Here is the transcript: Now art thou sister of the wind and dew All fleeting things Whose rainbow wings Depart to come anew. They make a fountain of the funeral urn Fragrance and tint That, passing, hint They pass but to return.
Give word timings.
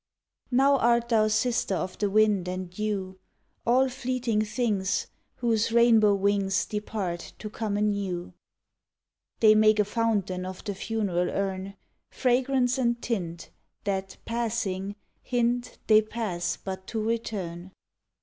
Now 0.49 0.79
art 0.79 1.09
thou 1.09 1.27
sister 1.27 1.75
of 1.75 1.95
the 1.99 2.09
wind 2.09 2.47
and 2.49 2.71
dew 2.71 3.19
All 3.67 3.87
fleeting 3.87 4.41
things 4.41 5.05
Whose 5.35 5.71
rainbow 5.71 6.15
wings 6.15 6.65
Depart 6.65 7.33
to 7.37 7.51
come 7.51 7.77
anew. 7.77 8.33
They 9.41 9.53
make 9.53 9.77
a 9.77 9.85
fountain 9.85 10.43
of 10.43 10.63
the 10.63 10.73
funeral 10.73 11.29
urn 11.29 11.75
Fragrance 12.09 12.79
and 12.79 12.99
tint 12.99 13.51
That, 13.83 14.17
passing, 14.25 14.95
hint 15.21 15.77
They 15.85 16.01
pass 16.01 16.57
but 16.57 16.87
to 16.87 16.99
return. 16.99 17.69